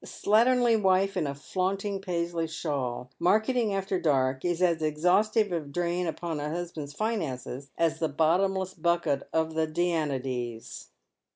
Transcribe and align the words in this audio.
A 0.03 0.07
slatternly 0.07 0.81
^\^fe 0.81 1.15
in 1.15 1.27
a 1.27 1.35
flaunting 1.35 2.01
Paisley 2.01 2.47
shawl, 2.47 3.11
marketing 3.19 3.71
after 3.75 3.99
dark, 3.99 4.43
is 4.43 4.59
as 4.59 4.81
exhaustive 4.81 5.51
a 5.51 5.59
drain 5.59 6.07
upon 6.07 6.39
a 6.39 6.49
husband's 6.49 6.91
finances 6.93 7.69
as 7.77 7.99
the 7.99 8.09
bottomless 8.09 8.73
bucket 8.73 9.29
of 9.31 9.53
the 9.53 9.67
Danaides. 9.67 10.87